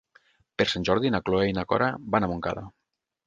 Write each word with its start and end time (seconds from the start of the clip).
Per 0.61 0.65
Sant 0.71 0.87
Jordi 0.89 1.11
na 1.17 1.19
Cloè 1.27 1.45
i 1.51 1.55
na 1.57 1.65
Cora 1.73 1.91
van 2.15 2.27
a 2.27 2.31
Montcada. 2.33 2.65